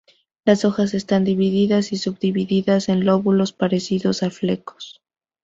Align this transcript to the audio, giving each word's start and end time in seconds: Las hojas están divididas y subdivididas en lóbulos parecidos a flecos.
Las 0.45 0.65
hojas 0.65 0.95
están 0.95 1.25
divididas 1.25 1.91
y 1.93 1.97
subdivididas 1.97 2.89
en 2.89 3.05
lóbulos 3.05 3.53
parecidos 3.53 4.23
a 4.23 4.31
flecos. 4.31 5.03